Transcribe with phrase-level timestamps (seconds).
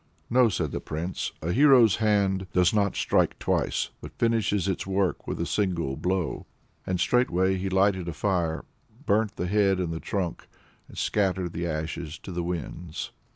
[0.31, 5.27] "No," replied the Prince, "a hero's hand does not strike twice, but finishes its work
[5.27, 6.47] with a single blow."
[6.87, 8.65] And straightway he lighted a fire,
[9.05, 10.47] burnt the head and the trunk,
[10.87, 13.11] and scattered the ashes to the winds.